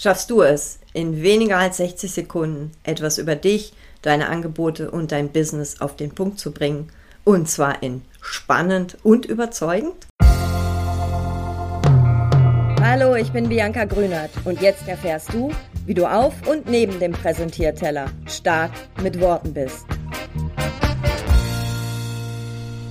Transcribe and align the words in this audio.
Schaffst 0.00 0.30
du 0.30 0.42
es, 0.42 0.78
in 0.92 1.22
weniger 1.22 1.58
als 1.58 1.78
60 1.78 2.12
Sekunden 2.12 2.70
etwas 2.84 3.18
über 3.18 3.34
dich, 3.34 3.72
deine 4.00 4.28
Angebote 4.28 4.92
und 4.92 5.10
dein 5.10 5.30
Business 5.32 5.80
auf 5.80 5.96
den 5.96 6.14
Punkt 6.14 6.38
zu 6.38 6.52
bringen? 6.52 6.92
Und 7.24 7.48
zwar 7.50 7.82
in 7.82 8.02
spannend 8.20 8.96
und 9.02 9.26
überzeugend? 9.26 10.06
Hallo, 12.80 13.16
ich 13.16 13.32
bin 13.32 13.48
Bianca 13.48 13.86
Grünert 13.86 14.30
und 14.44 14.60
jetzt 14.62 14.86
erfährst 14.86 15.34
du, 15.34 15.50
wie 15.84 15.94
du 15.94 16.06
auf 16.06 16.46
und 16.46 16.70
neben 16.70 17.00
dem 17.00 17.10
Präsentierteller 17.10 18.06
stark 18.28 18.70
mit 19.02 19.18
Worten 19.18 19.52
bist. 19.52 19.84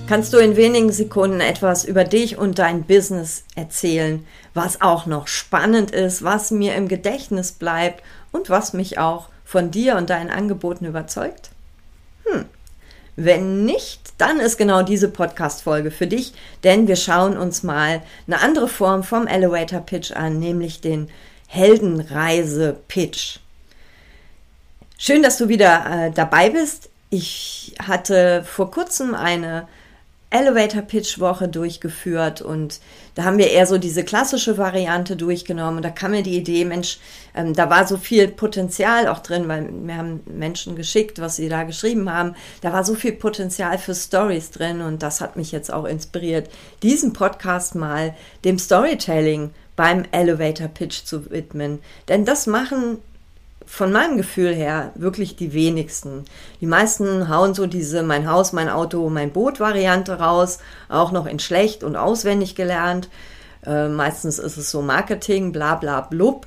Kannst 0.08 0.32
du 0.32 0.38
in 0.38 0.56
wenigen 0.56 0.90
Sekunden 0.90 1.40
etwas 1.40 1.84
über 1.84 2.02
dich 2.02 2.38
und 2.38 2.58
dein 2.58 2.84
Business 2.84 3.44
erzählen, 3.54 4.24
was 4.54 4.80
auch 4.80 5.04
noch 5.04 5.28
spannend 5.28 5.90
ist, 5.90 6.24
was 6.24 6.50
mir 6.50 6.76
im 6.76 6.88
Gedächtnis 6.88 7.52
bleibt 7.52 8.02
und 8.32 8.48
was 8.48 8.72
mich 8.72 8.98
auch 8.98 9.28
von 9.44 9.70
dir 9.70 9.96
und 9.96 10.08
deinen 10.08 10.30
Angeboten 10.30 10.86
überzeugt? 10.86 11.50
Hm. 12.24 12.46
Wenn 13.16 13.66
nicht, 13.66 14.00
dann 14.16 14.40
ist 14.40 14.56
genau 14.56 14.80
diese 14.80 15.10
Podcast-Folge 15.10 15.90
für 15.90 16.06
dich, 16.06 16.32
denn 16.64 16.88
wir 16.88 16.96
schauen 16.96 17.36
uns 17.36 17.62
mal 17.62 18.00
eine 18.26 18.40
andere 18.40 18.68
Form 18.68 19.02
vom 19.04 19.26
Elevator 19.26 19.80
Pitch 19.80 20.12
an, 20.12 20.38
nämlich 20.38 20.80
den 20.80 21.10
Heldenreise-Pitch. 21.48 23.40
Schön, 24.96 25.22
dass 25.22 25.36
du 25.36 25.50
wieder 25.50 26.06
äh, 26.06 26.10
dabei 26.12 26.48
bist. 26.48 26.88
Ich 27.10 27.74
hatte 27.86 28.42
vor 28.44 28.70
kurzem 28.70 29.14
eine 29.14 29.68
Elevator 30.30 30.82
Pitch 30.82 31.18
Woche 31.20 31.48
durchgeführt 31.48 32.42
und 32.42 32.80
da 33.14 33.24
haben 33.24 33.38
wir 33.38 33.50
eher 33.50 33.66
so 33.66 33.78
diese 33.78 34.04
klassische 34.04 34.58
Variante 34.58 35.16
durchgenommen 35.16 35.76
und 35.76 35.82
da 35.82 35.90
kam 35.90 36.10
mir 36.10 36.22
die 36.22 36.36
Idee, 36.36 36.66
Mensch, 36.66 36.98
ähm, 37.34 37.54
da 37.54 37.70
war 37.70 37.86
so 37.86 37.96
viel 37.96 38.28
Potenzial 38.28 39.08
auch 39.08 39.20
drin, 39.20 39.48
weil 39.48 39.70
wir 39.72 39.96
haben 39.96 40.20
Menschen 40.26 40.76
geschickt, 40.76 41.18
was 41.18 41.36
sie 41.36 41.48
da 41.48 41.62
geschrieben 41.62 42.12
haben. 42.12 42.34
Da 42.60 42.74
war 42.74 42.84
so 42.84 42.94
viel 42.94 43.12
Potenzial 43.12 43.78
für 43.78 43.94
Stories 43.94 44.50
drin 44.50 44.82
und 44.82 45.02
das 45.02 45.22
hat 45.22 45.36
mich 45.36 45.50
jetzt 45.50 45.72
auch 45.72 45.86
inspiriert, 45.86 46.50
diesen 46.82 47.14
Podcast 47.14 47.74
mal 47.74 48.14
dem 48.44 48.58
Storytelling 48.58 49.50
beim 49.76 50.04
Elevator 50.10 50.68
Pitch 50.68 51.04
zu 51.04 51.30
widmen. 51.30 51.78
Denn 52.08 52.26
das 52.26 52.46
machen 52.46 52.98
von 53.68 53.92
meinem 53.92 54.16
Gefühl 54.16 54.54
her 54.54 54.92
wirklich 54.94 55.36
die 55.36 55.52
wenigsten. 55.52 56.24
Die 56.60 56.66
meisten 56.66 57.28
hauen 57.28 57.54
so 57.54 57.66
diese 57.66 58.02
mein 58.02 58.28
Haus, 58.28 58.52
mein 58.52 58.70
Auto, 58.70 59.08
mein 59.10 59.30
Boot 59.30 59.60
Variante 59.60 60.18
raus, 60.18 60.58
auch 60.88 61.12
noch 61.12 61.26
in 61.26 61.38
schlecht 61.38 61.84
und 61.84 61.94
auswendig 61.94 62.54
gelernt. 62.54 63.10
Äh, 63.64 63.88
meistens 63.88 64.38
ist 64.38 64.56
es 64.56 64.70
so 64.70 64.80
Marketing, 64.80 65.52
bla 65.52 65.74
bla 65.74 66.00
blub. 66.00 66.46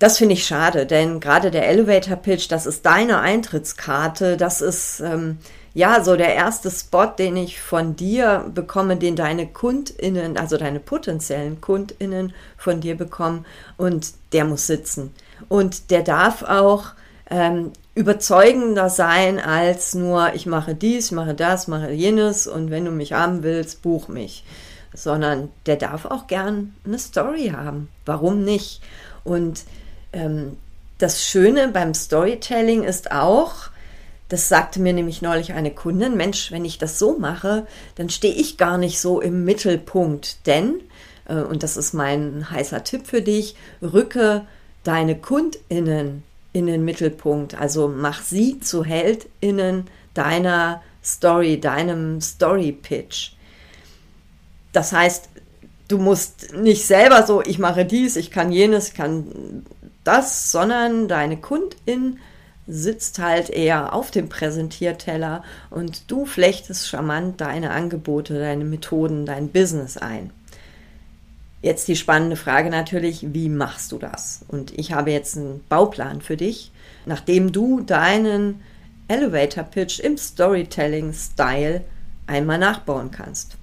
Das 0.00 0.18
finde 0.18 0.34
ich 0.34 0.44
schade, 0.44 0.84
denn 0.86 1.20
gerade 1.20 1.52
der 1.52 1.68
Elevator 1.68 2.16
Pitch, 2.16 2.50
das 2.50 2.66
ist 2.66 2.84
deine 2.84 3.20
Eintrittskarte, 3.20 4.36
das 4.36 4.60
ist 4.60 4.98
ähm, 4.98 5.38
ja 5.72 6.02
so 6.02 6.16
der 6.16 6.34
erste 6.34 6.72
Spot, 6.72 7.06
den 7.06 7.36
ich 7.36 7.60
von 7.62 7.94
dir 7.94 8.50
bekomme, 8.52 8.96
den 8.96 9.14
deine 9.14 9.46
KundInnen, 9.46 10.36
also 10.36 10.56
deine 10.56 10.80
potenziellen 10.80 11.60
KundInnen 11.60 12.34
von 12.56 12.80
dir 12.80 12.96
bekommen 12.96 13.46
und 13.76 14.08
der 14.32 14.44
muss 14.44 14.66
sitzen. 14.66 15.14
Und 15.48 15.90
der 15.90 16.02
darf 16.02 16.42
auch 16.42 16.92
ähm, 17.30 17.72
überzeugender 17.94 18.88
sein 18.88 19.38
als 19.38 19.94
nur, 19.94 20.34
ich 20.34 20.46
mache 20.46 20.74
dies, 20.74 21.10
mache 21.10 21.34
das, 21.34 21.68
mache 21.68 21.90
jenes 21.90 22.46
und 22.46 22.70
wenn 22.70 22.84
du 22.84 22.90
mich 22.90 23.12
haben 23.12 23.42
willst, 23.42 23.82
buch 23.82 24.08
mich. 24.08 24.44
Sondern 24.94 25.48
der 25.66 25.76
darf 25.76 26.04
auch 26.04 26.26
gern 26.26 26.74
eine 26.84 26.98
Story 26.98 27.52
haben. 27.54 27.88
Warum 28.04 28.44
nicht? 28.44 28.82
Und 29.24 29.62
ähm, 30.12 30.56
das 30.98 31.24
Schöne 31.24 31.68
beim 31.68 31.94
Storytelling 31.94 32.82
ist 32.84 33.10
auch, 33.12 33.70
das 34.28 34.48
sagte 34.48 34.80
mir 34.80 34.92
nämlich 34.92 35.20
neulich 35.20 35.52
eine 35.52 35.70
Kundin, 35.70 36.16
Mensch, 36.16 36.52
wenn 36.52 36.64
ich 36.64 36.78
das 36.78 36.98
so 36.98 37.18
mache, 37.18 37.66
dann 37.96 38.08
stehe 38.08 38.34
ich 38.34 38.56
gar 38.56 38.78
nicht 38.78 39.00
so 39.00 39.20
im 39.20 39.44
Mittelpunkt. 39.44 40.46
Denn, 40.46 40.80
äh, 41.26 41.34
und 41.34 41.62
das 41.62 41.76
ist 41.76 41.92
mein 41.92 42.50
heißer 42.50 42.84
Tipp 42.84 43.06
für 43.06 43.20
dich, 43.20 43.56
rücke 43.82 44.46
deine 44.84 45.16
KundInnen 45.16 46.22
in 46.52 46.66
den 46.66 46.84
Mittelpunkt. 46.84 47.54
Also 47.54 47.88
mach 47.88 48.22
sie 48.22 48.60
zu 48.60 48.84
HeldInnen 48.84 49.86
deiner 50.14 50.82
Story, 51.02 51.58
deinem 51.58 52.20
Story-Pitch. 52.20 53.32
Das 54.72 54.92
heißt, 54.92 55.28
du 55.88 55.98
musst 55.98 56.54
nicht 56.54 56.86
selber 56.86 57.26
so, 57.26 57.42
ich 57.42 57.58
mache 57.58 57.84
dies, 57.84 58.16
ich 58.16 58.30
kann 58.30 58.52
jenes, 58.52 58.88
ich 58.88 58.94
kann 58.94 59.64
das, 60.04 60.50
sondern 60.50 61.08
deine 61.08 61.36
Kundin 61.36 62.18
sitzt 62.66 63.18
halt 63.18 63.50
eher 63.50 63.92
auf 63.92 64.10
dem 64.10 64.28
Präsentierteller 64.28 65.42
und 65.70 66.10
du 66.10 66.26
flechtest 66.26 66.88
charmant 66.88 67.40
deine 67.40 67.70
Angebote, 67.70 68.38
deine 68.38 68.64
Methoden, 68.64 69.26
dein 69.26 69.48
Business 69.48 69.96
ein. 69.96 70.30
Jetzt 71.62 71.86
die 71.86 71.96
spannende 71.96 72.34
Frage 72.34 72.70
natürlich, 72.70 73.32
wie 73.32 73.48
machst 73.48 73.92
du 73.92 73.98
das? 73.98 74.44
Und 74.48 74.76
ich 74.76 74.92
habe 74.92 75.12
jetzt 75.12 75.36
einen 75.36 75.64
Bauplan 75.68 76.20
für 76.20 76.36
dich, 76.36 76.72
nachdem 77.06 77.52
du 77.52 77.80
deinen 77.80 78.60
Elevator 79.06 79.62
Pitch 79.62 80.00
im 80.00 80.18
Storytelling-Style 80.18 81.82
einmal 82.26 82.58
nachbauen 82.58 83.12
kannst. 83.12 83.56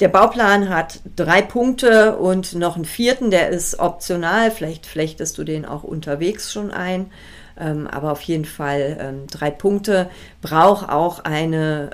Der 0.00 0.08
Bauplan 0.08 0.68
hat 0.68 1.00
drei 1.16 1.42
Punkte 1.42 2.16
und 2.16 2.54
noch 2.54 2.76
einen 2.76 2.84
vierten, 2.84 3.30
der 3.30 3.48
ist 3.48 3.78
optional. 3.78 4.50
Vielleicht 4.50 4.86
flechtest 4.86 5.36
du 5.38 5.44
den 5.44 5.64
auch 5.64 5.84
unterwegs 5.84 6.52
schon 6.52 6.70
ein. 6.70 7.10
Ähm, 7.58 7.86
aber 7.86 8.12
auf 8.12 8.20
jeden 8.22 8.44
Fall 8.44 8.98
ähm, 9.00 9.26
drei 9.26 9.50
Punkte. 9.50 10.10
Braucht 10.42 10.88
auch 10.88 11.24
eine 11.24 11.90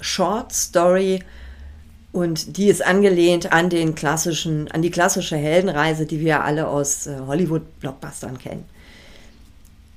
Short 0.00 0.52
Story, 0.52 1.20
und 2.14 2.58
die 2.58 2.68
ist 2.68 2.86
angelehnt 2.86 3.52
an 3.52 3.68
den 3.68 3.96
klassischen, 3.96 4.70
an 4.70 4.82
die 4.82 4.92
klassische 4.92 5.36
Heldenreise, 5.36 6.06
die 6.06 6.20
wir 6.20 6.44
alle 6.44 6.68
aus 6.68 7.08
äh, 7.08 7.16
Hollywood-Blockbustern 7.26 8.38
kennen. 8.38 8.64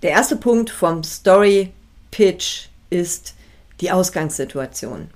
Der 0.02 0.12
erste 0.12 0.36
Punkt 0.36 0.72
vom 0.72 1.04
Story 1.04 1.72
Pitch 2.10 2.70
ist 2.90 3.36
die 3.82 3.92
Ausgangssituation. 3.92 5.12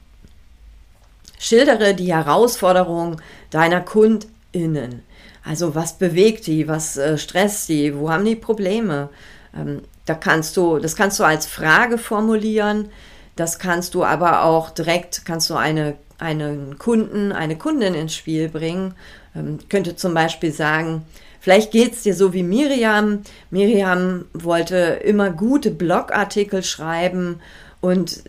Schildere 1.39 1.95
die 1.95 2.13
Herausforderung 2.13 3.19
deiner 3.49 3.81
KundInnen. 3.81 5.01
Also 5.43 5.73
was 5.73 5.93
bewegt 5.97 6.45
die, 6.45 6.67
was 6.67 6.97
äh, 6.97 7.17
stresst 7.17 7.67
die, 7.69 7.97
wo 7.97 8.11
haben 8.11 8.25
die 8.25 8.35
Probleme? 8.35 9.09
Ähm, 9.57 9.81
da 10.05 10.13
kannst 10.13 10.55
du, 10.55 10.77
das 10.77 10.95
kannst 10.95 11.19
du 11.19 11.23
als 11.23 11.47
Frage 11.47 11.97
formulieren, 11.97 12.89
das 13.35 13.57
kannst 13.57 13.95
du 13.95 14.03
aber 14.03 14.43
auch 14.43 14.69
direkt, 14.69 15.25
kannst 15.25 15.49
du 15.49 15.55
eine 15.55 15.95
einen 16.21 16.77
Kunden, 16.77 17.31
eine 17.31 17.57
Kundin 17.57 17.93
ins 17.93 18.15
Spiel 18.15 18.49
bringen. 18.49 18.93
Ähm, 19.35 19.59
könnte 19.69 19.95
zum 19.95 20.13
Beispiel 20.13 20.51
sagen, 20.51 21.05
vielleicht 21.39 21.71
geht 21.71 21.93
es 21.93 22.03
dir 22.03 22.13
so 22.13 22.33
wie 22.33 22.43
Miriam. 22.43 23.23
Miriam 23.49 24.25
wollte 24.33 24.77
immer 25.03 25.31
gute 25.31 25.71
Blogartikel 25.71 26.63
schreiben 26.63 27.41
und 27.81 28.23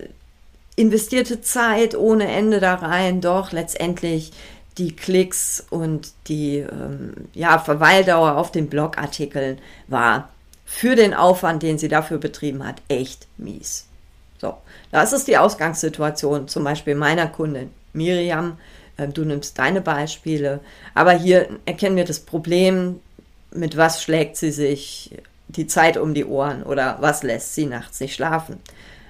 investierte 0.76 1.40
Zeit 1.42 1.94
ohne 1.94 2.28
Ende 2.28 2.60
da 2.60 2.74
rein, 2.74 3.20
doch 3.20 3.52
letztendlich 3.52 4.32
die 4.78 4.96
Klicks 4.96 5.64
und 5.68 6.12
die 6.28 6.58
ähm, 6.58 7.12
ja, 7.34 7.58
Verweildauer 7.58 8.36
auf 8.36 8.52
den 8.52 8.68
Blogartikeln 8.68 9.58
war 9.86 10.30
für 10.64 10.96
den 10.96 11.12
Aufwand, 11.12 11.62
den 11.62 11.76
sie 11.76 11.88
dafür 11.88 12.16
betrieben 12.16 12.66
hat, 12.66 12.80
echt 12.88 13.26
mies. 13.36 13.86
So, 14.38 14.54
das 14.90 15.12
ist 15.12 15.28
die 15.28 15.36
Ausgangssituation 15.36 16.48
zum 16.48 16.64
Beispiel 16.64 16.94
meiner 16.94 17.26
Kundin. 17.26 17.70
Miriam, 17.92 18.58
äh, 18.96 19.08
du 19.08 19.24
nimmst 19.24 19.58
deine 19.58 19.80
Beispiele, 19.80 20.60
aber 20.94 21.12
hier 21.12 21.48
erkennen 21.66 21.96
wir 21.96 22.04
das 22.04 22.20
Problem, 22.20 23.00
mit 23.50 23.76
was 23.76 24.02
schlägt 24.02 24.36
sie 24.36 24.50
sich 24.50 25.10
die 25.48 25.66
Zeit 25.66 25.96
um 25.96 26.14
die 26.14 26.24
Ohren 26.24 26.62
oder 26.62 26.96
was 27.00 27.22
lässt 27.22 27.54
sie 27.54 27.66
nachts 27.66 28.00
nicht 28.00 28.14
schlafen. 28.14 28.58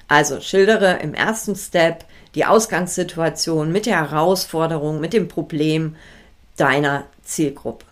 Also 0.09 0.41
schildere 0.41 0.99
im 0.99 1.15
ersten 1.15 1.55
Step 1.55 2.05
die 2.35 2.45
Ausgangssituation 2.45 3.71
mit 3.71 3.87
der 3.87 4.11
Herausforderung, 4.11 5.01
mit 5.01 5.13
dem 5.13 5.29
Problem 5.29 5.97
deiner 6.57 7.05
Zielgruppe. 7.25 7.87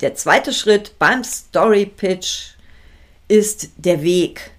Der 0.00 0.14
zweite 0.14 0.52
Schritt 0.52 0.98
beim 0.98 1.24
Story 1.24 1.86
Pitch 1.86 2.54
ist 3.28 3.70
der 3.76 4.02
Weg 4.02 4.50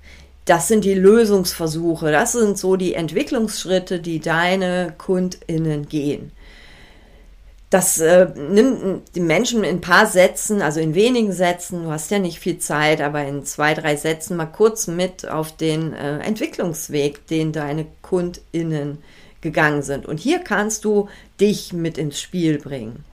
das 0.45 0.67
sind 0.67 0.83
die 0.83 0.93
Lösungsversuche, 0.93 2.11
das 2.11 2.33
sind 2.33 2.57
so 2.57 2.75
die 2.75 2.93
Entwicklungsschritte, 2.93 3.99
die 3.99 4.19
deine 4.19 4.93
KundInnen 4.97 5.87
gehen. 5.87 6.31
Das 7.69 7.99
äh, 7.99 8.27
nimmt 8.35 9.15
die 9.15 9.19
Menschen 9.19 9.63
in 9.63 9.77
ein 9.77 9.81
paar 9.81 10.05
Sätzen, 10.05 10.61
also 10.61 10.79
in 10.79 10.93
wenigen 10.93 11.31
Sätzen, 11.31 11.85
du 11.85 11.91
hast 11.91 12.11
ja 12.11 12.19
nicht 12.19 12.37
viel 12.37 12.59
Zeit, 12.59 13.01
aber 13.01 13.25
in 13.25 13.45
zwei, 13.45 13.73
drei 13.73 13.95
Sätzen 13.95 14.37
mal 14.37 14.45
kurz 14.45 14.85
mit 14.85 15.27
auf 15.27 15.57
den 15.57 15.93
äh, 15.93 16.19
Entwicklungsweg, 16.19 17.25
den 17.25 17.51
deine 17.51 17.87
KundInnen 18.03 18.99
gegangen 19.41 19.81
sind. 19.81 20.05
Und 20.05 20.19
hier 20.19 20.39
kannst 20.39 20.85
du 20.85 21.09
dich 21.39 21.73
mit 21.73 21.97
ins 21.97 22.19
Spiel 22.21 22.59
bringen. 22.59 23.05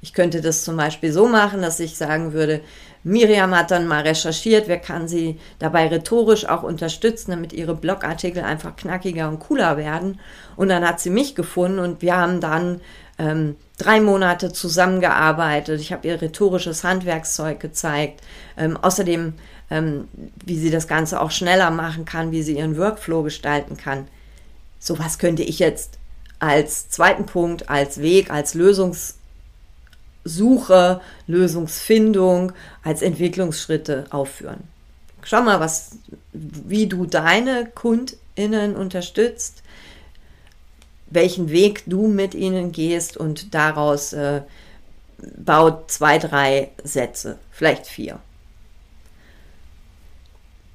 Ich 0.00 0.12
könnte 0.12 0.40
das 0.40 0.64
zum 0.64 0.76
Beispiel 0.76 1.12
so 1.12 1.26
machen, 1.26 1.62
dass 1.62 1.80
ich 1.80 1.96
sagen 1.96 2.32
würde, 2.34 2.60
Miriam 3.04 3.54
hat 3.54 3.70
dann 3.70 3.86
mal 3.86 4.02
recherchiert, 4.02 4.66
wer 4.66 4.78
kann 4.78 5.08
sie 5.08 5.38
dabei 5.58 5.88
rhetorisch 5.88 6.46
auch 6.46 6.62
unterstützen, 6.62 7.32
damit 7.32 7.52
ihre 7.52 7.74
Blogartikel 7.74 8.42
einfach 8.42 8.76
knackiger 8.76 9.28
und 9.28 9.40
cooler 9.40 9.76
werden. 9.76 10.18
Und 10.56 10.70
dann 10.70 10.88
hat 10.88 11.00
sie 11.00 11.10
mich 11.10 11.34
gefunden 11.34 11.78
und 11.78 12.00
wir 12.00 12.16
haben 12.16 12.40
dann 12.40 12.80
ähm, 13.18 13.56
drei 13.76 14.00
Monate 14.00 14.52
zusammengearbeitet. 14.52 15.80
Ich 15.80 15.92
habe 15.92 16.08
ihr 16.08 16.20
rhetorisches 16.20 16.82
Handwerkszeug 16.82 17.60
gezeigt. 17.60 18.22
Ähm, 18.56 18.78
außerdem, 18.78 19.34
ähm, 19.70 20.08
wie 20.44 20.58
sie 20.58 20.70
das 20.70 20.88
Ganze 20.88 21.20
auch 21.20 21.30
schneller 21.30 21.70
machen 21.70 22.06
kann, 22.06 22.32
wie 22.32 22.42
sie 22.42 22.56
ihren 22.56 22.78
Workflow 22.78 23.22
gestalten 23.22 23.76
kann. 23.76 24.08
Sowas 24.78 25.18
könnte 25.18 25.42
ich 25.42 25.58
jetzt 25.58 25.98
als 26.38 26.88
zweiten 26.88 27.26
Punkt, 27.26 27.68
als 27.68 28.00
Weg, 28.00 28.30
als 28.30 28.54
Lösungssuche, 30.24 31.00
Lösungsfindung, 31.26 32.52
als 32.82 33.02
Entwicklungsschritte 33.02 34.06
aufführen. 34.10 34.64
Schau 35.22 35.42
mal, 35.42 35.60
was, 35.60 35.98
wie 36.32 36.86
du 36.86 37.06
deine 37.06 37.66
KundInnen 37.74 38.76
unterstützt, 38.76 39.62
welchen 41.10 41.50
Weg 41.50 41.84
du 41.86 42.08
mit 42.08 42.34
ihnen 42.34 42.72
gehst 42.72 43.16
und 43.16 43.54
daraus 43.54 44.12
äh, 44.12 44.42
baut 45.36 45.90
zwei, 45.90 46.18
drei 46.18 46.70
Sätze, 46.82 47.38
vielleicht 47.50 47.86
vier. 47.86 48.18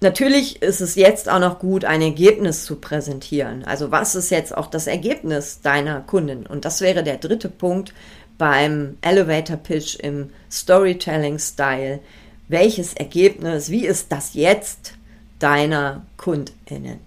Natürlich 0.01 0.61
ist 0.61 0.79
es 0.79 0.95
jetzt 0.95 1.27
auch 1.27 1.39
noch 1.39 1.59
gut, 1.59 1.83
ein 1.83 2.01
Ergebnis 2.01 2.63
zu 2.63 2.77
präsentieren. 2.77 3.65
Also 3.65 3.91
was 3.91 4.15
ist 4.15 4.29
jetzt 4.29 4.55
auch 4.55 4.67
das 4.67 4.87
Ergebnis 4.87 5.59
deiner 5.61 5.99
Kundin? 5.99 6.47
Und 6.47 6.63
das 6.63 6.79
wäre 6.79 7.03
der 7.03 7.17
dritte 7.17 7.49
Punkt 7.49 7.93
beim 8.39 8.97
Elevator 9.01 9.57
Pitch 9.57 9.99
im 9.99 10.31
Storytelling-Style. 10.49 11.99
Welches 12.47 12.95
Ergebnis, 12.95 13.69
wie 13.69 13.85
ist 13.85 14.11
das 14.11 14.33
jetzt 14.33 14.93
deiner 15.37 16.07
Kundinnen? 16.17 16.99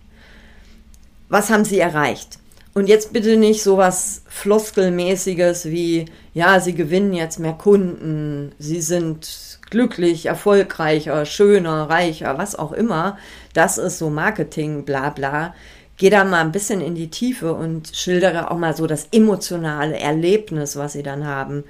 Was 1.29 1.50
haben 1.50 1.64
sie 1.64 1.81
erreicht? 1.81 2.38
Und 2.75 2.88
jetzt 2.88 3.12
bitte 3.12 3.37
nicht 3.37 3.62
sowas 3.62 4.23
Floskelmäßiges 4.29 5.67
wie, 5.67 6.06
ja, 6.32 6.61
sie 6.61 6.75
gewinnen 6.75 7.12
jetzt 7.12 7.38
mehr 7.38 7.52
Kunden, 7.52 8.52
sie 8.58 8.81
sind 8.81 9.58
glücklich, 9.69 10.26
erfolgreicher, 10.26 11.26
schöner, 11.26 11.90
reicher, 11.90 12.38
was 12.38 12.55
auch 12.55 12.73
immer. 12.73 13.19
Das 13.52 13.79
ist 13.79 13.99
so 13.99 14.11
Marketing, 14.11 14.84
bla 14.84 15.11
bla. 15.11 15.55
Geh 16.03 16.11
da 16.11 16.25
mal 16.25 16.41
ein 16.41 16.51
bisschen 16.51 16.81
in 16.81 16.97
die 16.97 17.11
Tiefe 17.11 17.55
und 17.55 17.95
schildere 17.95 18.51
auch 18.51 18.59
mal 18.59 18.75
so 18.75 18.89
das 18.89 19.07
emotionale 19.13 20.01
Erlebnis, 20.01 20.75
was 20.75 20.95
sie 20.95 21.05
dann 21.05 21.25
haben. 21.25 21.63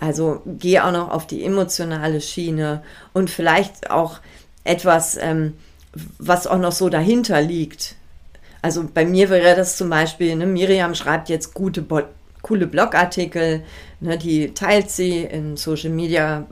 Also 0.00 0.42
geh 0.44 0.80
auch 0.80 0.90
noch 0.90 1.12
auf 1.12 1.28
die 1.28 1.44
emotionale 1.44 2.20
Schiene 2.20 2.82
und 3.12 3.30
vielleicht 3.30 3.92
auch 3.92 4.18
etwas, 4.64 5.16
ähm, 5.20 5.52
was 6.18 6.48
auch 6.48 6.58
noch 6.58 6.72
so 6.72 6.88
dahinter 6.88 7.40
liegt. 7.40 7.94
Also 8.60 8.84
bei 8.92 9.06
mir 9.06 9.30
wäre 9.30 9.54
das 9.54 9.76
zum 9.76 9.88
Beispiel, 9.88 10.34
ne, 10.34 10.46
Miriam 10.46 10.96
schreibt 10.96 11.28
jetzt 11.28 11.54
gute, 11.54 11.80
Bo 11.80 12.00
coole 12.42 12.66
Blogartikel, 12.66 13.62
ne, 14.00 14.18
die 14.18 14.52
teilt 14.52 14.90
sie 14.90 15.20
in 15.20 15.56
Social 15.56 15.90
Media 15.90 16.44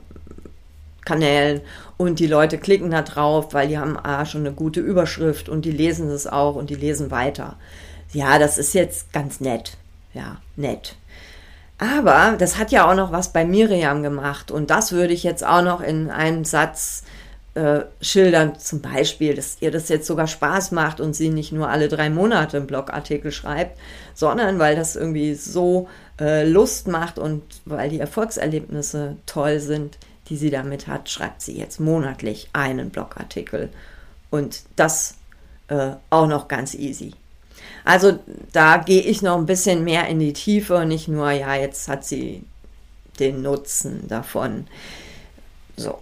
Kanälen 1.05 1.61
und 1.97 2.19
die 2.19 2.27
Leute 2.27 2.57
klicken 2.57 2.91
da 2.91 3.01
drauf, 3.01 3.53
weil 3.53 3.67
die 3.67 3.77
haben 3.77 3.97
ah, 4.01 4.25
schon 4.25 4.41
eine 4.41 4.53
gute 4.53 4.79
Überschrift 4.79 5.47
und 5.47 5.63
die 5.63 5.71
lesen 5.71 6.09
es 6.09 6.27
auch 6.27 6.55
und 6.55 6.69
die 6.69 6.75
lesen 6.75 7.11
weiter. 7.11 7.55
Ja, 8.11 8.39
das 8.39 8.57
ist 8.57 8.73
jetzt 8.73 9.13
ganz 9.13 9.39
nett. 9.39 9.77
Ja, 10.13 10.37
nett. 10.55 10.95
Aber 11.77 12.35
das 12.37 12.57
hat 12.57 12.71
ja 12.71 12.89
auch 12.89 12.95
noch 12.95 13.11
was 13.11 13.33
bei 13.33 13.45
Miriam 13.45 14.01
gemacht 14.01 14.49
und 14.49 14.69
das 14.69 14.91
würde 14.91 15.13
ich 15.13 15.23
jetzt 15.23 15.45
auch 15.45 15.61
noch 15.61 15.81
in 15.81 16.09
einem 16.09 16.45
Satz 16.45 17.03
äh, 17.55 17.85
schildern, 18.01 18.59
zum 18.59 18.81
Beispiel, 18.81 19.33
dass 19.33 19.57
ihr 19.61 19.71
das 19.71 19.89
jetzt 19.89 20.07
sogar 20.07 20.27
Spaß 20.27 20.71
macht 20.71 20.99
und 20.99 21.15
sie 21.15 21.29
nicht 21.29 21.51
nur 21.51 21.69
alle 21.69 21.87
drei 21.87 22.09
Monate 22.09 22.57
einen 22.57 22.67
Blogartikel 22.67 23.31
schreibt, 23.31 23.77
sondern 24.13 24.59
weil 24.59 24.75
das 24.75 24.95
irgendwie 24.95 25.35
so 25.35 25.87
äh, 26.19 26.47
Lust 26.47 26.87
macht 26.87 27.17
und 27.17 27.43
weil 27.65 27.89
die 27.89 27.99
Erfolgserlebnisse 27.99 29.15
toll 29.25 29.59
sind, 29.59 29.97
die 30.29 30.37
sie 30.37 30.49
damit 30.49 30.87
hat, 30.87 31.09
schreibt 31.09 31.41
sie 31.41 31.57
jetzt 31.57 31.79
monatlich 31.79 32.49
einen 32.53 32.89
Blogartikel. 32.89 33.69
Und 34.31 34.63
das 34.75 35.15
äh, 35.67 35.91
auch 36.09 36.27
noch 36.27 36.47
ganz 36.47 36.73
easy. 36.73 37.13
Also 37.83 38.19
da 38.51 38.77
gehe 38.77 39.01
ich 39.01 39.21
noch 39.21 39.37
ein 39.37 39.45
bisschen 39.45 39.83
mehr 39.83 40.07
in 40.07 40.19
die 40.19 40.33
Tiefe, 40.33 40.85
nicht 40.85 41.07
nur, 41.07 41.31
ja, 41.31 41.55
jetzt 41.55 41.87
hat 41.87 42.05
sie 42.05 42.43
den 43.19 43.41
Nutzen 43.41 44.07
davon. 44.07 44.67
So. 45.77 45.99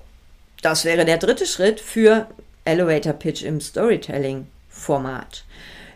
Das 0.62 0.86
wäre 0.86 1.04
der 1.04 1.18
dritte 1.18 1.46
Schritt 1.46 1.82
für 1.82 2.28
Elevator 2.64 3.14
Pitch 3.14 3.44
im 3.44 3.60
Storytelling-Format. 3.60 5.44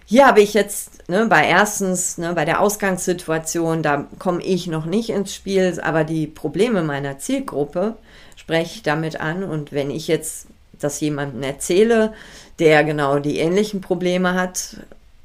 Hier 0.09 0.25
habe 0.25 0.39
ich 0.39 0.53
jetzt 0.53 1.09
ne, 1.09 1.25
bei 1.27 1.45
erstens, 1.45 2.17
ne, 2.17 2.31
bei 2.33 2.45
der 2.45 2.61
Ausgangssituation, 2.61 3.83
da 3.83 4.07
komme 4.19 4.41
ich 4.41 4.67
noch 4.67 4.85
nicht 4.85 5.09
ins 5.09 5.35
Spiel, 5.35 5.77
aber 5.83 6.05
die 6.05 6.27
Probleme 6.27 6.81
meiner 6.81 7.19
Zielgruppe 7.19 7.97
spreche 8.37 8.75
ich 8.75 8.83
damit 8.83 9.19
an. 9.19 9.43
Und 9.43 9.73
wenn 9.73 9.91
ich 9.91 10.07
jetzt 10.07 10.47
das 10.79 11.01
jemandem 11.01 11.43
erzähle, 11.43 12.13
der 12.57 12.85
genau 12.85 13.19
die 13.19 13.39
ähnlichen 13.39 13.81
Probleme 13.81 14.33
hat, 14.33 14.77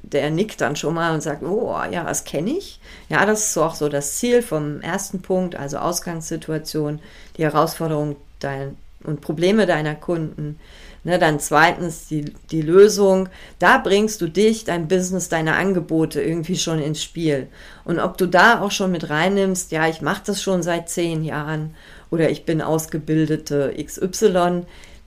der 0.02 0.30
nickt 0.32 0.60
dann 0.60 0.74
schon 0.74 0.94
mal 0.94 1.14
und 1.14 1.22
sagt, 1.22 1.44
oh 1.44 1.76
ja, 1.92 2.02
das 2.02 2.24
kenne 2.24 2.50
ich. 2.50 2.80
Ja, 3.08 3.24
das 3.24 3.46
ist 3.46 3.58
auch 3.58 3.76
so 3.76 3.88
das 3.88 4.18
Ziel 4.18 4.42
vom 4.42 4.80
ersten 4.80 5.22
Punkt, 5.22 5.54
also 5.54 5.78
Ausgangssituation, 5.78 6.98
die 7.36 7.44
Herausforderung 7.44 8.16
dein, 8.40 8.76
und 9.04 9.20
Probleme 9.20 9.66
deiner 9.66 9.94
Kunden. 9.94 10.58
Ne, 11.04 11.18
dann 11.18 11.40
zweitens 11.40 12.06
die, 12.06 12.32
die 12.52 12.62
Lösung. 12.62 13.28
Da 13.58 13.78
bringst 13.78 14.20
du 14.20 14.28
dich, 14.28 14.64
dein 14.64 14.86
Business, 14.86 15.28
deine 15.28 15.56
Angebote 15.56 16.22
irgendwie 16.22 16.56
schon 16.56 16.80
ins 16.80 17.02
Spiel. 17.02 17.48
Und 17.84 17.98
ob 17.98 18.18
du 18.18 18.26
da 18.26 18.60
auch 18.60 18.70
schon 18.70 18.92
mit 18.92 19.10
reinnimmst, 19.10 19.72
ja, 19.72 19.88
ich 19.88 20.00
mache 20.00 20.22
das 20.26 20.40
schon 20.40 20.62
seit 20.62 20.88
zehn 20.88 21.24
Jahren 21.24 21.74
oder 22.10 22.30
ich 22.30 22.44
bin 22.44 22.62
ausgebildete 22.62 23.74
XY, 23.82 24.62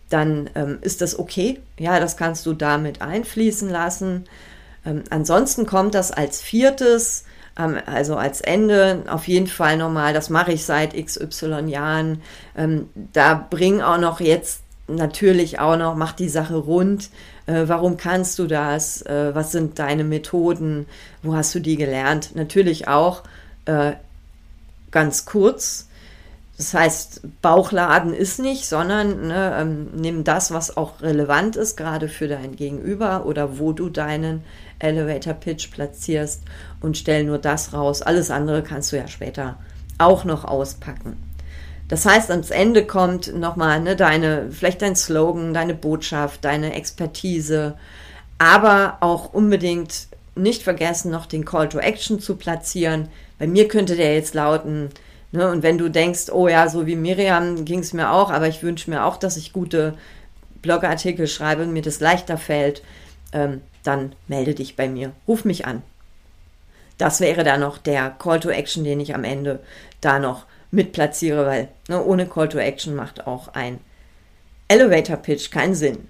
dann 0.10 0.50
ähm, 0.56 0.80
ist 0.82 1.02
das 1.02 1.18
okay. 1.18 1.62
Ja, 1.80 2.02
das 2.02 2.18
kannst 2.18 2.46
du 2.46 2.54
damit 2.54 3.02
einfließen 3.02 3.70
lassen. 3.70 4.26
Ähm, 4.86 5.04
ansonsten 5.10 5.66
kommt 5.66 5.96
das 5.96 6.12
als 6.12 6.42
viertes 6.42 7.24
ähm, 7.58 7.78
also 7.86 8.18
als 8.18 8.42
Ende 8.42 9.04
auf 9.08 9.28
jeden 9.28 9.48
Fall 9.48 9.78
nochmal, 9.78 10.14
das 10.14 10.30
mache 10.30 10.52
ich 10.52 10.66
seit 10.66 10.94
XY 10.94 11.68
Jahren. 11.68 12.22
Ähm, 12.58 12.90
da 13.14 13.48
bring 13.50 13.82
auch 13.82 13.98
noch 13.98 14.20
jetzt 14.20 14.65
natürlich 14.88 15.60
auch 15.60 15.78
noch, 15.78 15.96
mach 15.96 16.14
die 16.14 16.30
Sache 16.30 16.56
rund. 16.56 17.10
Äh, 17.46 17.64
warum 17.68 17.98
kannst 17.98 18.40
du 18.40 18.48
das? 18.48 19.02
Äh, 19.04 19.34
was 19.34 19.52
sind 19.52 19.80
deine 19.80 20.04
Methoden? 20.04 20.86
Wo 21.24 21.36
hast 21.36 21.54
du 21.56 21.60
die 21.60 21.76
gelernt? 21.76 22.36
Natürlich 22.36 22.88
auch 22.88 23.24
äh, 23.66 23.94
ganz 24.92 25.26
kurz. 25.26 25.88
Das 26.58 26.74
heißt, 26.74 27.22
Bauchladen 27.42 28.14
ist 28.14 28.40
nicht, 28.40 28.66
sondern 28.66 29.28
ne, 29.28 29.58
ähm, 29.60 29.88
nimm 29.94 30.24
das, 30.24 30.52
was 30.52 30.78
auch 30.78 31.02
relevant 31.02 31.58
ist, 31.58 31.76
gerade 31.76 32.08
für 32.08 32.30
dein 32.30 32.56
Gegenüber 32.56 33.26
oder 33.26 33.60
wo 33.60 33.74
du 33.74 33.90
deinen 33.90 34.42
Elevator 34.80 35.34
Pitch 35.34 35.70
platzierst 35.72 36.44
und 36.80 36.98
stell 36.98 37.26
nur 37.26 37.40
das 37.40 37.74
raus. 37.74 38.02
Alles 38.02 38.32
andere 38.32 38.64
kannst 38.64 38.94
du 38.94 38.98
ja 38.98 39.08
später 39.10 39.58
auch 39.98 40.24
noch 40.24 40.46
auspacken. 40.46 41.25
Das 41.88 42.06
heißt, 42.06 42.32
ans 42.32 42.50
Ende 42.50 42.86
kommt 42.86 43.36
nochmal 43.36 43.80
ne, 43.80 43.96
deine, 43.96 44.52
vielleicht 44.52 44.82
dein 44.82 44.96
Slogan, 44.96 45.54
deine 45.54 45.76
Botschaft, 45.76 46.44
deine 46.44 46.74
Expertise, 46.74 47.78
aber 48.40 48.98
auch 49.02 49.34
unbedingt 49.34 50.08
nicht 50.36 50.64
vergessen, 50.64 51.12
noch 51.12 51.26
den 51.26 51.46
Call 51.46 51.70
to 51.70 51.80
Action 51.80 52.20
zu 52.20 52.36
platzieren. 52.36 53.08
Bei 53.40 53.48
mir 53.48 53.68
könnte 53.68 53.96
der 53.96 54.16
jetzt 54.16 54.34
lauten, 54.34 54.90
ne, 55.32 55.50
und 55.50 55.64
wenn 55.64 55.78
du 55.78 55.90
denkst, 55.90 56.30
oh 56.32 56.48
ja, 56.48 56.68
so 56.68 56.88
wie 56.88 56.96
Miriam 56.96 57.66
ging 57.66 57.80
es 57.80 57.94
mir 57.94 58.12
auch, 58.12 58.32
aber 58.32 58.48
ich 58.48 58.64
wünsche 58.64 58.90
mir 58.90 59.06
auch, 59.06 59.18
dass 59.18 59.38
ich 59.38 59.54
gute 59.54 59.94
Blogartikel 60.62 61.28
schreibe 61.28 61.64
und 61.64 61.74
mir 61.74 61.84
das 61.84 62.00
leichter 62.00 62.38
fällt, 62.38 62.82
ähm, 63.32 63.62
dann 63.84 64.14
melde 64.28 64.56
dich 64.56 64.76
bei 64.76 64.90
mir, 64.90 65.12
ruf 65.28 65.46
mich 65.46 65.68
an. 65.68 65.84
Das 66.98 67.20
wäre 67.20 67.44
dann 67.44 67.60
noch 67.60 67.78
der 67.78 68.10
Call 68.10 68.40
to 68.40 68.50
Action, 68.50 68.84
den 68.84 69.00
ich 69.00 69.14
am 69.14 69.24
Ende 69.24 69.60
da 70.02 70.18
noch 70.18 70.46
mit 70.76 70.92
platziere, 70.92 71.46
weil 71.46 71.70
ne, 71.88 72.04
ohne 72.04 72.28
Call 72.28 72.50
to 72.50 72.60
Action 72.60 72.96
macht 72.96 73.26
auch 73.26 73.54
ein 73.54 73.80
Elevator 74.68 75.18
Pitch 75.18 75.52
keinen 75.52 75.76
Sinn. 75.76 76.08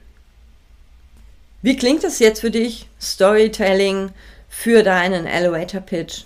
Wie 1.62 1.76
klingt 1.76 2.04
es 2.04 2.20
jetzt 2.20 2.42
für 2.42 2.52
dich? 2.52 2.88
Storytelling 3.02 4.10
für 4.50 4.84
deinen 4.84 5.26
Elevator 5.26 5.82
Pitch? 5.82 6.24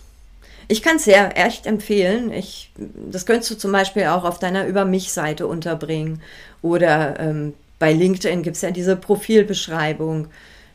Ich 0.68 0.84
kann 0.84 0.98
es 0.98 1.06
sehr 1.06 1.36
echt 1.38 1.66
empfehlen. 1.66 2.32
Ich, 2.32 2.72
das 3.12 3.26
könntest 3.26 3.52
du 3.52 3.58
zum 3.58 3.72
Beispiel 3.72 4.06
auch 4.06 4.24
auf 4.24 4.38
deiner 4.38 4.68
Über 4.68 4.86
mich-Seite 4.86 5.48
unterbringen. 5.48 6.22
Oder 6.62 7.20
ähm, 7.20 7.54
bei 7.80 7.94
LinkedIn 7.94 8.44
gibt 8.44 8.58
es 8.58 8.62
ja 8.62 8.72
diese 8.72 8.96
Profilbeschreibung. 8.96 10.28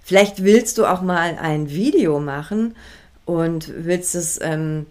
Vielleicht 0.02 0.42
willst 0.42 0.78
du 0.78 0.86
auch 0.86 1.02
mal 1.02 1.38
ein 1.40 1.70
Video 1.70 2.18
machen 2.18 2.74
und 3.24 3.72
willst 3.76 4.14
es 4.14 4.40
ähm, 4.42 4.86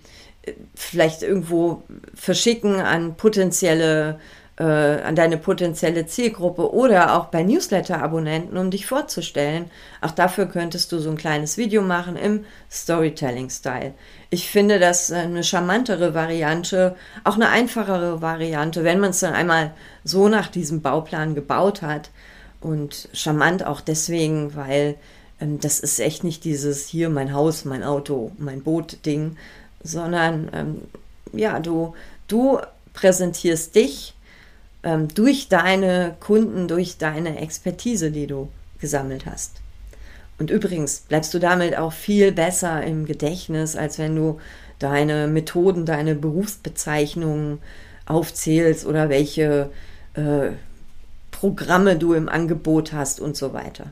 vielleicht 0.76 1.24
irgendwo 1.24 1.84
verschicken 2.14 2.80
an 2.80 3.16
potenzielle 3.16 4.20
äh, 4.58 4.64
an 4.64 5.16
deine 5.16 5.38
potenzielle 5.38 6.06
Zielgruppe 6.06 6.72
oder 6.74 7.18
auch 7.18 7.26
bei 7.26 7.44
Newsletter-Abonnenten, 7.44 8.56
um 8.58 8.70
dich 8.70 8.86
vorzustellen. 8.86 9.72
Auch 10.02 10.12
dafür 10.12 10.46
könntest 10.46 10.92
du 10.92 11.00
so 11.00 11.10
ein 11.10 11.18
kleines 11.18 11.58
Video 11.58 11.82
machen 11.82 12.16
im 12.16 12.46
Storytelling-Style. 12.70 13.94
Ich 14.30 14.50
finde 14.50 14.80
das 14.80 15.12
eine 15.12 15.44
charmantere 15.44 16.14
Variante, 16.14 16.96
auch 17.24 17.36
eine 17.36 17.50
einfachere 17.50 18.22
Variante, 18.22 18.84
wenn 18.84 19.00
man 19.00 19.10
es 19.10 19.22
dann 19.22 19.34
einmal 19.34 19.74
so 20.04 20.30
nach 20.30 20.48
diesem 20.48 20.82
Bauplan 20.82 21.34
gebaut 21.36 21.82
hat. 21.82 22.12
Und 22.62 23.10
charmant 23.12 23.66
auch 23.66 23.82
deswegen, 23.82 24.56
weil 24.56 24.96
ähm, 25.42 25.60
das 25.60 25.80
ist 25.80 26.00
echt 26.00 26.24
nicht 26.24 26.44
dieses 26.44 26.88
hier 26.88 27.10
mein 27.10 27.34
Haus, 27.34 27.66
mein 27.66 27.84
Auto, 27.84 28.32
mein 28.38 28.64
Boot-Ding, 28.64 29.36
sondern 29.84 30.50
ähm, 30.54 30.82
ja, 31.34 31.60
du, 31.60 31.94
du 32.28 32.60
präsentierst 32.94 33.76
dich 33.76 34.14
ähm, 34.84 35.08
durch 35.10 35.50
deine 35.50 36.16
Kunden, 36.20 36.68
durch 36.68 36.98
deine 36.98 37.40
Expertise, 37.40 38.12
die 38.12 38.28
du 38.28 38.50
gesammelt 38.80 39.26
hast. 39.26 39.54
Und 40.40 40.50
übrigens 40.50 41.02
bleibst 41.02 41.34
du 41.34 41.40
damit 41.40 41.78
auch 41.78 41.94
viel 41.94 42.32
besser 42.32 42.84
im 42.84 43.06
Gedächtnis, 43.06 43.76
als 43.76 44.00
wenn 44.00 44.16
du 44.16 44.40
deine 44.80 45.28
Methoden, 45.28 45.86
deine 45.86 46.16
Berufsbezeichnungen 46.16 47.60
aufzählst 48.06 48.86
oder 48.86 49.10
welche 49.10 49.70
äh, 50.16 50.52
Programme 51.32 51.98
du 51.98 52.14
im 52.14 52.30
Angebot 52.30 52.94
hast 52.94 53.20
und 53.20 53.38
so 53.38 53.54
weiter. 53.54 53.92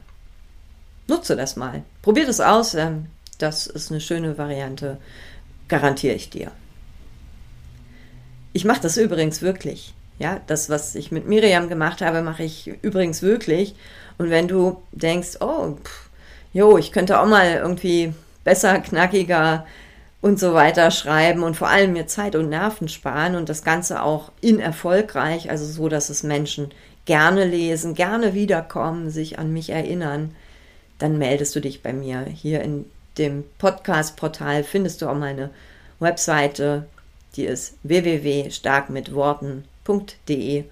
Nutze 1.08 1.36
das 1.36 1.56
mal. 1.56 1.84
Probier 2.02 2.26
das 2.26 2.42
aus. 2.42 2.74
Ähm, 2.74 3.08
das 3.38 3.68
ist 3.68 3.92
eine 3.92 4.02
schöne 4.02 4.38
Variante, 4.38 4.98
garantiere 5.72 6.14
ich 6.14 6.30
dir. 6.30 6.52
Ich 8.54 8.66
mache 8.66 8.82
das 8.82 8.98
übrigens 8.98 9.42
wirklich. 9.42 9.96
Ja, 10.20 10.40
das, 10.46 10.70
was 10.70 10.94
ich 10.94 11.12
mit 11.12 11.28
Miriam 11.28 11.70
gemacht 11.70 12.02
habe, 12.02 12.22
mache 12.22 12.44
ich 12.44 12.68
übrigens 12.84 13.24
wirklich. 13.24 13.74
Und 14.20 14.30
wenn 14.30 14.48
du 14.48 14.84
denkst, 14.92 15.38
oh, 15.40 15.78
pff, 15.84 16.10
jo, 16.54 16.78
ich 16.78 16.92
könnte 16.92 17.20
auch 17.20 17.26
mal 17.26 17.54
irgendwie 17.54 18.14
besser, 18.44 18.80
knackiger 18.80 19.66
und 20.20 20.40
so 20.40 20.54
weiter 20.54 20.92
schreiben 20.92 21.42
und 21.42 21.56
vor 21.56 21.70
allem 21.70 21.94
mir 21.94 22.06
Zeit 22.06 22.36
und 22.36 22.50
Nerven 22.50 22.90
sparen 22.90 23.36
und 23.36 23.48
das 23.48 23.64
Ganze 23.64 24.04
auch 24.04 24.32
in 24.42 24.60
erfolgreich, 24.60 25.50
also 25.50 25.66
so, 25.66 25.88
dass 25.88 26.10
es 26.10 26.22
Menschen 26.22 26.70
gerne 27.06 27.46
lesen, 27.46 27.96
gerne 27.96 28.34
wiederkommen, 28.34 29.10
sich 29.10 29.40
an 29.40 29.52
mich 29.54 29.70
erinnern, 29.70 30.36
dann 31.00 31.18
meldest 31.18 31.56
du 31.56 31.62
dich 31.62 31.82
bei 31.82 31.94
mir. 31.94 32.26
Hier 32.26 32.62
in 32.62 32.86
dem 33.18 33.44
Podcast-Portal 33.58 34.64
findest 34.64 35.02
du 35.02 35.08
auch 35.08 35.18
meine 35.18 35.50
Webseite, 36.00 36.86
die 37.36 37.46
ist 37.46 37.76
www.starkmitworten.com 37.84 39.64
www.ecom.de 39.86 40.64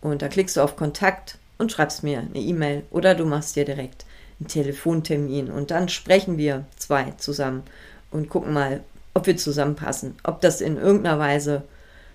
und 0.00 0.22
da 0.22 0.28
klickst 0.28 0.56
du 0.56 0.60
auf 0.60 0.76
Kontakt 0.76 1.38
und 1.58 1.72
schreibst 1.72 2.02
mir 2.02 2.18
eine 2.18 2.38
E-Mail 2.38 2.82
oder 2.90 3.14
du 3.14 3.24
machst 3.24 3.56
dir 3.56 3.64
direkt 3.64 4.04
einen 4.40 4.48
Telefontermin 4.48 5.50
und 5.50 5.70
dann 5.70 5.88
sprechen 5.88 6.36
wir 6.36 6.64
zwei 6.76 7.12
zusammen 7.16 7.62
und 8.10 8.28
gucken 8.28 8.52
mal, 8.52 8.82
ob 9.14 9.26
wir 9.26 9.36
zusammenpassen, 9.36 10.16
ob 10.24 10.40
das 10.40 10.60
in 10.60 10.76
irgendeiner 10.76 11.18
Weise 11.18 11.62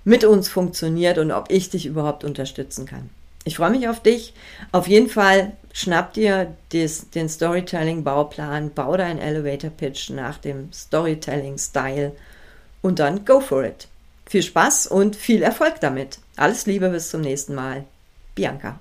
mit 0.03 0.23
uns 0.23 0.49
funktioniert 0.49 1.17
und 1.17 1.31
ob 1.31 1.49
ich 1.49 1.69
dich 1.69 1.85
überhaupt 1.85 2.23
unterstützen 2.23 2.85
kann. 2.85 3.09
Ich 3.45 3.55
freue 3.55 3.71
mich 3.71 3.87
auf 3.87 4.01
dich. 4.01 4.33
Auf 4.71 4.87
jeden 4.87 5.09
Fall 5.09 5.53
schnapp 5.73 6.13
dir 6.13 6.55
des, 6.73 7.09
den 7.09 7.29
Storytelling-Bauplan, 7.29 8.71
bau 8.71 8.97
deinen 8.97 9.19
Elevator-Pitch 9.19 10.11
nach 10.11 10.37
dem 10.37 10.71
Storytelling-Style 10.73 12.13
und 12.81 12.99
dann 12.99 13.25
go 13.25 13.39
for 13.39 13.63
it. 13.63 13.87
Viel 14.25 14.43
Spaß 14.43 14.87
und 14.87 15.15
viel 15.15 15.41
Erfolg 15.41 15.79
damit. 15.81 16.19
Alles 16.35 16.65
Liebe, 16.65 16.89
bis 16.89 17.09
zum 17.09 17.21
nächsten 17.21 17.55
Mal. 17.55 17.85
Bianca. 18.35 18.79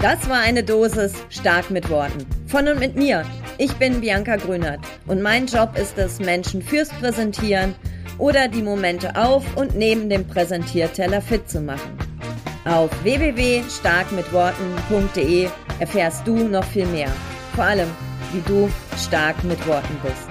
Das 0.00 0.28
war 0.30 0.40
eine 0.40 0.64
Dosis 0.64 1.12
stark 1.28 1.70
mit 1.70 1.90
Worten. 1.90 2.26
Von 2.46 2.68
und 2.68 2.78
mit 2.78 2.96
mir. 2.96 3.24
Ich 3.58 3.74
bin 3.74 4.00
Bianca 4.00 4.36
Grünert 4.36 4.80
und 5.06 5.20
mein 5.20 5.46
Job 5.46 5.76
ist 5.76 5.98
es, 5.98 6.18
Menschen 6.20 6.62
fürs 6.62 6.88
Präsentieren 6.88 7.74
oder 8.20 8.46
die 8.46 8.62
Momente 8.62 9.16
auf 9.16 9.44
und 9.56 9.74
neben 9.74 10.08
dem 10.08 10.24
Präsentierteller 10.26 11.20
fit 11.20 11.50
zu 11.50 11.60
machen. 11.60 11.98
Auf 12.64 12.90
www.starkmitworten.de 13.02 15.48
erfährst 15.80 16.24
du 16.26 16.36
noch 16.36 16.64
viel 16.64 16.86
mehr. 16.86 17.10
Vor 17.54 17.64
allem, 17.64 17.88
wie 18.32 18.42
du 18.42 18.70
stark 18.96 19.42
mit 19.44 19.66
Worten 19.66 19.98
bist. 20.02 20.29